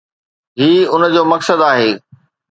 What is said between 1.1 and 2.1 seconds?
جو مقصد آهي